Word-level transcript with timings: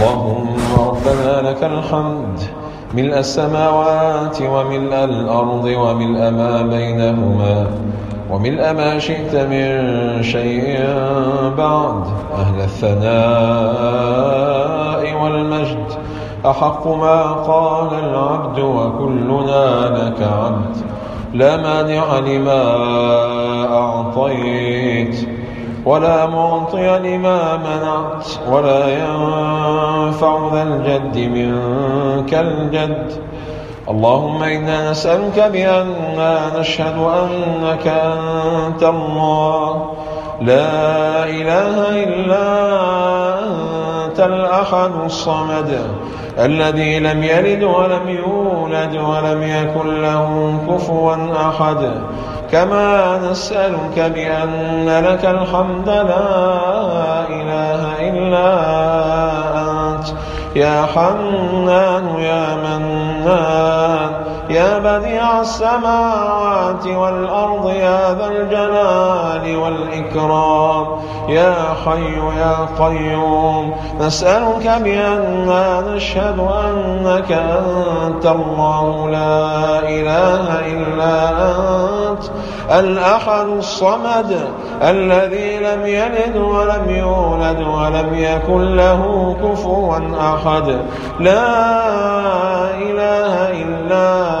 اللهم 0.00 0.56
ربنا 0.78 1.50
لك 1.50 1.64
الحمد 1.64 2.40
ملء 2.94 3.18
السماوات 3.18 4.42
وملء 4.42 5.04
الأرض 5.04 5.64
وملء 5.64 6.30
ما 6.30 6.62
بينهما 6.62 7.66
وملء 8.30 8.72
ما 8.72 8.98
شئت 8.98 9.34
من 9.34 10.22
شيء 10.22 10.80
بعد. 11.58 12.04
أهل 12.38 12.60
الثناء 12.60 13.02
والمجد 15.22 15.86
أحق 16.46 16.86
ما 16.86 17.32
قال 17.32 17.88
العبد 18.04 18.58
وكلنا 18.58 19.88
لك 19.98 20.22
عبد. 20.22 20.76
لا 21.34 21.56
مانع 21.56 22.18
لما 22.18 22.62
أعطيت. 23.72 25.39
ولا 25.84 26.26
معطي 26.26 26.98
لما 26.98 27.56
منعت 27.56 28.26
ولا 28.48 28.88
ينفع 28.88 30.50
ذا 30.52 30.62
الجد 30.62 31.18
منك 31.18 32.34
الجد. 32.34 33.12
اللهم 33.88 34.42
إنا 34.42 34.90
نسألك 34.90 35.38
بأننا 35.52 36.60
نشهد 36.60 36.96
أنك 36.98 37.86
أنت 37.86 38.82
الله. 38.82 39.92
لا 40.40 41.24
إله 41.24 42.04
إلا 42.04 42.46
أنت 44.06 44.20
الأحد 44.20 44.90
الصمد. 45.04 45.80
الذي 46.44 46.98
لم 46.98 47.22
يلد 47.22 47.62
ولم 47.62 48.08
يولد 48.08 48.96
ولم 48.96 49.42
يكن 49.42 50.02
له 50.02 50.58
كفوا 50.68 51.16
أحد. 51.48 51.90
كما 52.52 53.18
نسألك 53.30 53.98
بأن 53.98 55.04
لك 55.04 55.24
الحمد 55.24 55.88
لا 55.88 57.28
إله 57.28 58.10
إلا 58.10 58.48
أنت. 59.90 60.06
يا 60.56 60.86
حنان 60.94 62.14
يا 62.18 62.56
منان 62.56 64.29
يا 64.50 64.78
بديع 64.78 65.40
السماوات 65.40 66.86
والأرض 66.86 67.70
يا 67.70 68.14
ذا 68.14 68.26
الجلال 68.26 69.56
والإكرام 69.56 70.86
يا 71.28 71.54
حي 71.84 72.38
يا 72.38 72.84
قيوم 72.84 73.74
نسألك 74.00 74.66
بأننا 74.84 75.80
نشهد 75.88 76.38
أنك 76.38 77.32
أنت 77.32 78.26
الله 78.26 79.10
لا 79.10 79.78
إله 79.78 80.66
إلا 80.66 81.30
أنت 82.10 82.22
الأحد 82.70 83.46
الصمد 83.46 84.36
الذي 84.82 85.58
لم 85.58 85.86
يلد 85.86 86.36
ولم 86.36 86.84
يولد 86.88 87.60
ولم 87.60 88.14
يكن 88.14 88.76
له 88.76 89.36
كفوا 89.42 89.98
أحد 90.20 90.78
لا 91.20 91.70
إله 92.74 93.50
إلا 93.62 94.30
أنت 94.34 94.39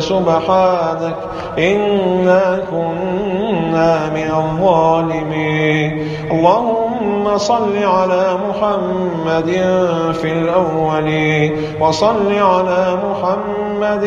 سبحانك 0.00 1.16
إنا 1.58 2.60
كنا 2.70 4.10
من 4.14 4.30
الظالمين. 4.30 6.08
اللهم 6.30 7.38
صل 7.38 7.76
على 7.84 8.38
محمد 8.48 9.50
في 10.20 10.32
الأولين 10.32 11.56
وصل 11.80 12.32
على 12.32 12.98
محمد 13.06 14.04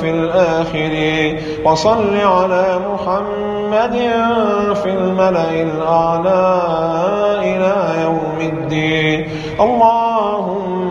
في 0.00 0.10
الآخرين 0.10 1.40
وصل 1.64 2.16
على 2.16 2.80
محمد 2.92 3.96
في 4.82 4.90
الملأ 4.90 5.50
الأعلى 5.50 6.44
إلى 7.42 8.02
يوم 8.02 8.38
الدين. 8.40 9.28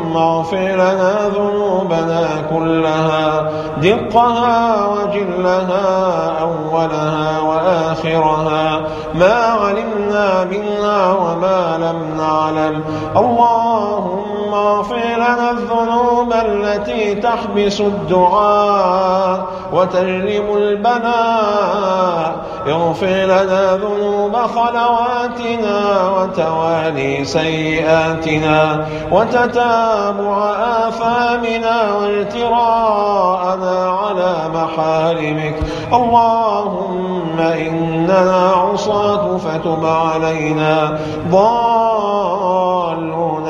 اللهم 0.10 0.38
اغفر 0.38 0.58
لنا 0.58 1.30
ذنوبنا 1.30 2.28
كلها 2.50 3.52
دقها 3.82 4.88
وجلها 4.88 6.40
أولها 6.42 7.40
وآخرها. 7.40 8.82
ما 9.14 9.36
علمنا 9.36 10.44
منها 10.44 11.14
وما 11.14 11.78
لم 11.78 12.18
نعلم. 12.18 12.84
اللهم 13.18 14.54
اغفر 14.54 15.06
لنا 15.16 15.52
الذنوب 15.52 16.34
التي 16.34 17.16
تحبس 17.16 17.82
الدعاء. 17.82 19.39
وتجلب 19.74 20.58
البلاء 20.58 22.36
اغفر 22.68 23.06
لنا 23.06 23.76
ذنوب 23.76 24.36
خلواتنا 24.36 26.10
وتوالي 26.10 27.26
سيئاتنا 27.26 28.86
وتتابع 29.12 30.56
آثامنا 30.88 31.94
واجتراءنا 31.94 33.90
على 33.90 34.36
محارمك. 34.54 35.56
اللهم 35.94 37.40
إننا 37.40 38.52
عصاة 38.52 39.38
فتب 39.38 39.86
علينا. 39.86 41.00
ضالون 41.32 42.80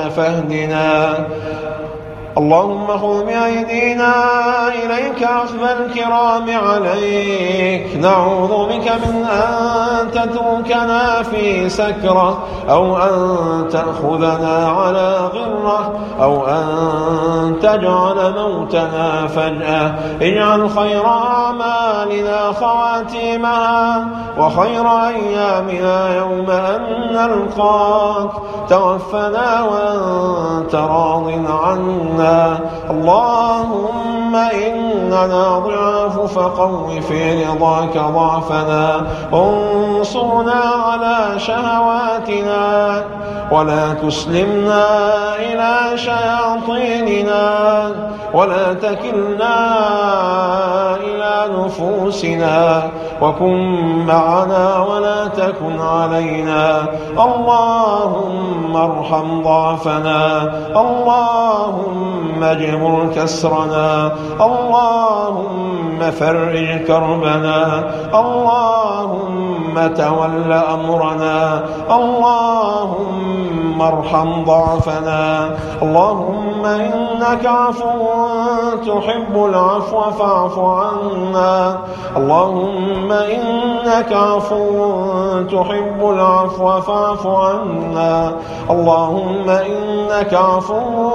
فاهدنا. 0.09 1.15
اللهم 2.37 2.87
خذ 2.87 3.25
بأيدينا 3.25 4.13
إليك 4.67 5.23
أخذ 5.23 5.63
الكرام 5.63 6.45
عليك. 6.67 7.95
نعوذ 8.01 8.67
بك 8.69 8.91
من 9.05 9.25
أن 9.25 10.11
تتركنا 10.11 11.23
في 11.23 11.69
سكرة 11.69 12.37
أو 12.69 12.97
أن 12.97 13.67
تأخذنا 13.71 14.67
على 14.67 15.29
غرة 15.33 15.99
أو 16.21 16.47
أن 16.47 17.55
تجعل 17.61 18.33
موتنا 18.37 19.27
فجأة. 19.27 19.93
اجعل 20.21 20.69
خير 20.69 21.05
أعمالنا 21.05 22.51
خواتيمها 22.51 24.07
وخير 24.37 24.87
أيامنا 24.87 26.17
يوم 26.17 26.49
أن 26.49 26.81
نلقاك. 27.13 28.31
توفنا 28.69 29.63
وأنت 29.63 30.75
راض 30.75 31.29
عنا. 31.49 32.18
اللهم 32.89 34.35
إننا 34.35 35.59
ضعاف 35.59 36.33
فقو 36.33 36.87
في 37.01 37.43
رضاك 37.43 37.97
ضعفنا. 37.97 39.07
انصرنا 39.33 40.61
على 40.85 41.39
شهواتنا. 41.39 43.03
ولا 43.51 43.93
تسلمنا 43.93 44.85
إلى 45.35 45.97
شياطيننا. 45.97 47.49
ولا 48.33 48.73
تكلنا 48.73 49.55
إلى 50.95 51.18
نفوسنا 51.65 52.81
وكن 53.21 53.79
معنا 54.05 54.79
ولا 54.79 55.27
تكن 55.27 55.81
علينا. 55.81 56.85
اللهم 57.11 58.75
ارحم 58.75 59.43
ضعفنا. 59.43 60.51
اللهم 60.75 62.43
اجبر 62.43 63.09
كسرنا. 63.15 64.11
اللهم 64.41 66.11
فرج 66.11 66.85
كربنا. 66.87 67.83
اللهم 68.13 69.87
تول 69.95 70.53
أمرنا. 70.53 71.63
اللهم 71.91 73.58
ارحم 73.81 74.43
ضعفنا. 74.43 75.49
اللهم 75.81 76.65
إنك 76.65 77.45
عفو 77.45 78.07
تحب 78.85 79.45
العفو 79.45 80.01
فاعف 80.01 80.59
عنا. 80.59 81.77
اللهم 82.17 83.11
إنك 83.11 84.13
عفو 84.13 85.43
تحب 85.43 85.99
العفو 86.01 86.81
فاعف 86.81 87.27
عنا. 87.27 88.31
اللهم 88.69 89.49
إنك 89.49 90.33
عفو 90.33 91.09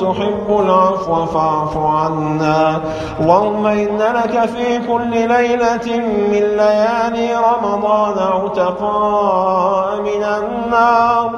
تحب 0.00 0.48
العفو 0.48 1.26
فاعف 1.26 1.76
عنا. 1.76 2.80
اللهم 3.20 3.66
إن 3.66 3.98
لك 3.98 4.44
في 4.48 4.78
كل 4.78 5.10
ليلة 5.10 5.86
من 6.32 6.44
ليالي 6.56 7.28
رمضان 7.36 8.16
عتقاء 8.18 10.00
من 10.00 10.22
النار. 10.22 11.30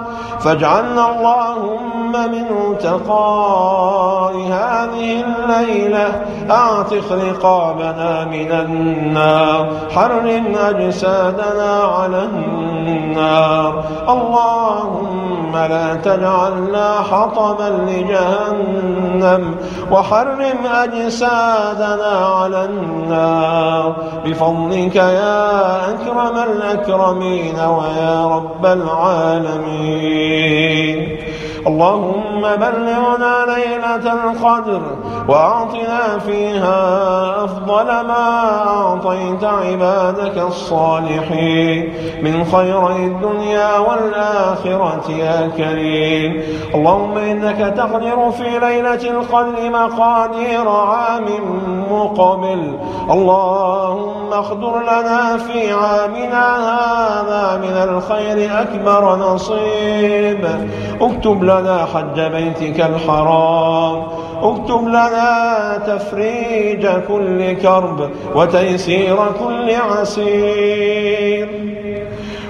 فاجعلنا 0.54 1.10
اللهم 1.10 2.12
من 2.12 2.44
عتقاء 2.66 4.34
هذه 4.36 5.24
الليلة. 5.24 6.22
أعتق 6.50 7.12
رقابنا 7.12 8.24
من 8.24 8.52
النار. 8.52 9.68
حرم 9.94 10.56
أجسادنا 10.56 11.82
على 11.82 12.22
النار. 12.22 12.73
اللهم 14.08 15.56
لا 15.56 15.94
تجعلنا 15.94 16.94
حطما 17.10 17.70
لجهنم 17.88 19.54
وحرم 19.90 20.66
أجسادنا 20.66 22.26
على 22.26 22.64
النار. 22.64 23.96
بفضلك 24.26 24.96
يا 24.96 25.76
أكرم 25.90 26.36
الأكرمين 26.52 27.58
ويا 27.58 28.26
رب 28.26 28.66
العالمين. 28.66 30.04
اللهم 31.66 32.40
بلغنا 32.40 33.34
ليلة 33.56 34.12
القدر 34.12 34.82
وأعطنا 35.28 36.18
فيها 36.26 37.44
أفضل 37.44 37.86
ما 37.86 38.26
أعطيت 38.68 39.44
عبادك 39.44 40.38
الصالحين 40.38 41.94
من 42.22 42.44
خيري 42.44 43.04
الدنيا 43.04 43.78
والآخرة 43.78 45.10
يا 45.10 45.50
كريم. 45.56 46.42
اللهم 46.74 47.18
إنك 47.18 47.74
تقدر 47.76 48.30
في 48.30 48.58
ليلة 48.58 49.10
القدر 49.10 49.70
مقادير 49.70 50.68
عام 50.68 51.24
مقبل. 51.90 52.78
اللهم 53.10 54.32
اخدر 54.32 54.80
لنا 54.80 55.36
في 55.36 55.72
عامنا 55.72 56.46
هذا 56.70 57.60
من 57.62 57.76
الخير 57.88 58.60
أكبر 58.60 59.16
نصيب. 59.16 60.44
اكتب 61.00 61.44
لنا 61.44 61.53
حج 61.94 62.20
بيتك 62.20 62.80
الحرام. 62.80 64.02
اكتب 64.42 64.88
لنا 64.88 65.78
تفريج 65.86 66.86
كل 67.08 67.52
كرب 67.52 68.10
وتيسير 68.34 69.16
كل 69.16 69.74
عسير. 69.74 71.48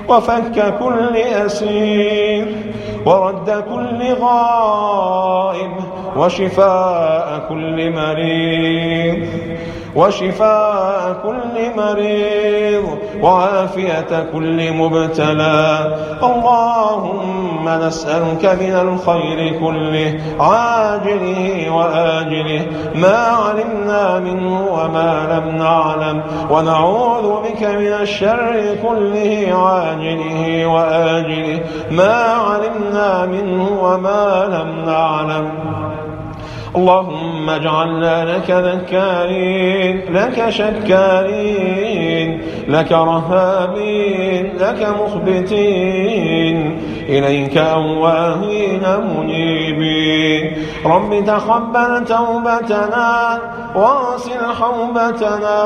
وفك 0.09 0.75
كل 0.79 1.17
أسير 1.17 2.47
ورد 3.07 3.65
كل 3.75 4.15
غائب. 4.21 5.71
وشفاء 6.17 7.47
كل 7.49 7.93
مريض 7.93 9.27
وشفاء 9.97 11.17
كل 11.23 11.77
مريض 11.77 12.99
وعافية 13.23 14.27
كل 14.33 14.73
مبتلى. 14.73 15.97
اللهم 16.23 17.69
نسألك 17.69 18.45
من 18.45 18.75
الخير 18.75 19.59
كله 19.61 20.21
عاجله 20.41 21.71
وآجله. 21.71 22.67
ما 22.95 23.17
علمنا 23.17 24.19
منه 24.19 24.67
وما 24.73 25.13
لم 25.31 25.57
نعلم 25.57 26.23
ونعوذ 26.51 27.43
بك 27.43 27.63
من 27.63 27.93
الشر 27.93 28.77
كله 28.83 29.49
عاجله 29.53 30.67
وآجله. 30.67 31.61
ما 31.91 32.15
علمنا 32.25 33.27
منه 33.27 33.69
وما 33.83 34.45
لم 34.49 34.85
نعلم. 34.87 35.51
اللهم 36.77 37.51
اجعلنا 37.51 38.25
لك 38.25 38.51
ذكارين 38.51 40.01
لك 40.11 40.49
شكارين 40.49 42.41
لك 42.69 42.93
رهابين 42.93 44.53
لك 44.61 44.89
مخبتين 45.01 46.79
إليك 47.09 47.57
أواهين 47.57 48.83
منيبين. 49.07 50.24
رب 50.87 51.25
تقبل 51.27 52.05
توبتنا 52.05 53.39
وأصل 53.75 54.41
حوبتنا 54.61 55.59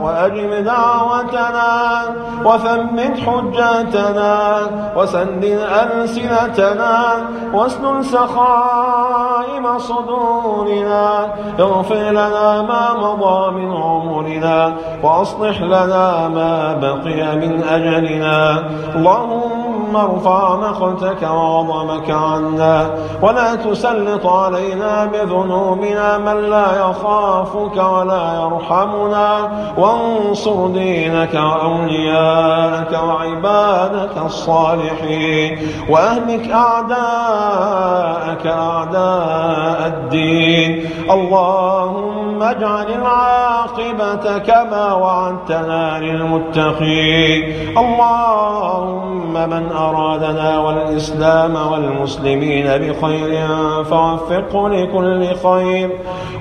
وأجب 0.00 0.50
دعوتنا 0.64 2.02
وثبت 2.44 3.18
حجاتنا 3.26 4.60
وسدد 4.96 5.44
ألسنتنا 5.82 7.14
واسلل 7.52 8.04
سخائم 8.04 9.78
صدورنا 9.78 11.28
اغفر 11.60 11.94
لنا 12.10 12.62
ما 12.62 12.92
مضى 12.94 13.50
من 13.50 13.76
عمرنا 13.76 14.74
وأصلح 15.02 15.62
لنا 15.62 16.28
ما 16.28 16.72
بقي 16.82 17.36
من 17.36 17.62
أجلنا 17.62 18.64
اللهم 18.96 19.63
ارفع 19.96 20.56
مقتك 20.56 21.22
وعظمك 21.22 22.10
عنا 22.10 22.90
ولا 23.22 23.54
تسلط 23.54 24.26
علينا 24.26 25.04
بذنوبنا 25.04 26.18
من 26.18 26.50
لا 26.50 26.66
يخافك 26.90 27.76
ولا 27.76 28.34
يرحمنا. 28.42 29.48
وانصر 29.78 30.66
دينك 30.66 31.34
وأولياءك 31.34 32.92
وعبادك 33.08 34.16
الصالحين 34.26 35.58
وأهلك 35.88 36.50
أعداءك 36.50 38.46
أعداء 38.46 39.86
الدين. 39.86 40.90
اللهم 41.10 42.33
اجعل 42.42 42.86
العاقبة 42.86 44.38
كما 44.38 44.92
وعدتنا 44.92 45.98
للمتقين. 46.00 47.42
اللهم 47.78 49.32
من 49.32 49.72
أرادنا 49.72 50.58
والإسلام 50.58 51.56
والمسلمين 51.72 52.66
بخير 52.66 53.48
فوفقه 53.84 54.68
لكل 54.68 55.36
خير. 55.42 55.90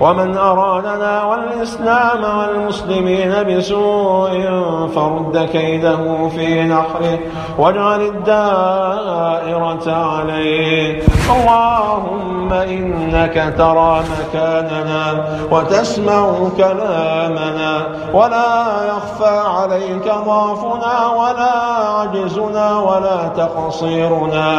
ومن 0.01 0.37
أرادنا 0.37 1.23
والإسلام 1.23 2.23
والمسلمين 2.37 3.33
بسوء 3.47 4.33
فرد 4.95 5.49
كيده 5.51 6.27
في 6.27 6.63
نحره 6.63 7.19
واجعل 7.57 8.01
الدائرة 8.01 9.85
عليه. 9.87 11.01
اللهم 11.35 12.53
إنك 12.53 13.53
ترى 13.57 14.03
مكاننا 14.13 15.03
وتسمع 15.51 15.92
كلامنا 16.57 17.73
ولا 18.13 18.51
يخفى 18.91 19.37
عليك 19.57 20.07
ضعفنا 20.27 20.95
ولا 21.19 21.55
عجزنا 21.97 22.79
ولا 22.79 23.27
تقصيرنا. 23.27 24.49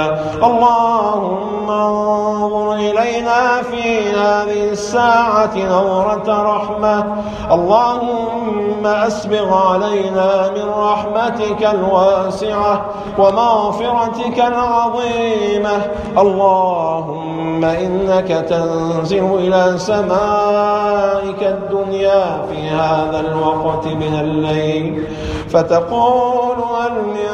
اللهم 0.42 1.70
انظر 1.70 2.72
إلينا 2.72 3.62
في 3.62 4.10
هذه 4.10 4.68
الساعة 4.70 5.54
نورة 5.56 6.28
رحمة. 6.28 7.04
اللهم 7.50 8.86
أسبغ 8.86 9.48
علينا 9.68 10.50
من 10.56 10.68
رحمتك 10.78 11.60
الواسعة 11.74 12.84
ومغفرتك 13.18 14.38
العظيمة. 14.38 15.76
اللهم 16.18 17.43
إنك 17.62 18.28
تنزل 18.48 19.34
إلى 19.38 19.78
سمائك 19.78 21.42
الدنيا 21.42 22.42
في 22.50 22.68
هذا 22.68 23.20
الوقت 23.20 23.86
من 23.86 24.18
الليل. 24.20 25.06
فتقول 25.48 26.56
هل 26.56 26.92
من 26.92 27.32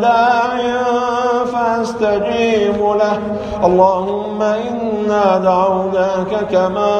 داع 0.00 0.52
فأستجيب 1.52 2.76
له. 2.76 3.18
اللهم 3.64 4.42
إنا 4.42 5.38
دعوناك 5.38 6.46
كما 6.50 6.94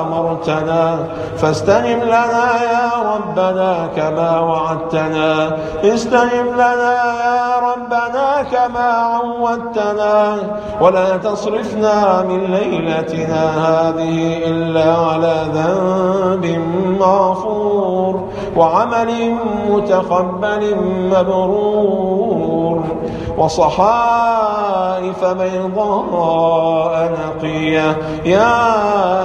أمرتنا. 0.00 0.98
فاستجب 1.36 2.02
لنا 2.02 2.46
يا 2.72 2.90
ربنا 3.14 3.88
كما 3.96 4.40
وعدتنا. 4.40 5.56
استجب 5.84 6.46
لنا 6.54 6.94
يا 7.24 7.56
ربنا 7.56 7.67
كما 8.42 8.88
عودتنا 8.90 10.36
ولا 10.80 11.16
تصرفنا 11.16 12.22
من 12.22 12.40
ليلتنا 12.44 13.42
هذه 13.66 14.16
إلا 14.46 14.94
على 14.94 15.34
ذنب 15.54 16.44
مغفور 17.00 18.28
وعمل 18.56 19.34
متقبل 19.70 20.76
مبرور 21.12 22.84
وصحائف 23.38 25.24
بيضاء 25.24 27.12
نقية. 27.18 27.96
يا 28.24 28.54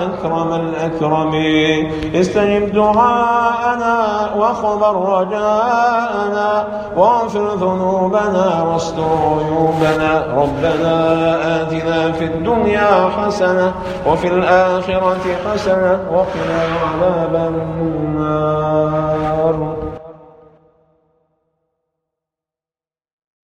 أكرم 0.05 0.53
الأكرمين 0.53 1.91
استجب 2.15 2.73
دعاءنا 2.73 3.97
واخبر 4.37 4.95
رجاءنا. 5.19 6.52
واغفر 6.97 7.55
ذنوبنا 7.55 8.63
واستر 8.63 9.03
عيوبنا 9.03 10.25
ربنا 10.37 11.61
آتنا 11.61 12.11
في 12.11 12.25
الدنيا 12.25 13.09
حسنة 13.09 13.73
وفي 14.07 14.27
الآخرة 14.27 15.17
حسنة 15.45 15.99
وقنا 16.11 16.61
عذاب 16.83 17.35
النار 17.99 19.82